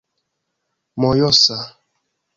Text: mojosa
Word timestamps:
mojosa 0.99 1.57